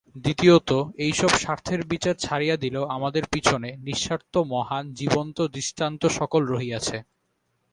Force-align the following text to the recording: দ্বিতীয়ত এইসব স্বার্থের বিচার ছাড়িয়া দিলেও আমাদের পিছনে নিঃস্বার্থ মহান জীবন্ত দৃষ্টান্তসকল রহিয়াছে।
দ্বিতীয়ত 0.15 0.69
এইসব 0.97 1.31
স্বার্থের 1.35 1.81
বিচার 1.85 2.15
ছাড়িয়া 2.15 2.55
দিলেও 2.57 2.85
আমাদের 2.87 3.23
পিছনে 3.31 3.69
নিঃস্বার্থ 3.77 4.33
মহান 4.53 4.85
জীবন্ত 4.93 5.37
দৃষ্টান্তসকল 5.47 6.43
রহিয়াছে। 6.45 6.97